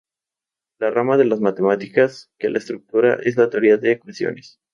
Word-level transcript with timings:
La 0.79 0.89
rama 0.89 1.15
de 1.15 1.25
las 1.25 1.41
matemáticas 1.41 2.31
que 2.39 2.49
las 2.49 2.67
estudia 2.71 3.19
es 3.23 3.37
la 3.37 3.51
teoría 3.51 3.77
de 3.77 3.91
ecuaciones. 3.91 4.59